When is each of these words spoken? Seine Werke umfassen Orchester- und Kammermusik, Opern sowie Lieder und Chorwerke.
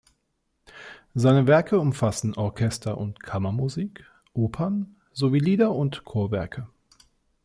Seine 1.13 1.45
Werke 1.45 1.79
umfassen 1.79 2.33
Orchester- 2.33 2.97
und 2.97 3.21
Kammermusik, 3.21 4.07
Opern 4.33 4.95
sowie 5.13 5.37
Lieder 5.37 5.73
und 5.75 6.05
Chorwerke. 6.05 6.65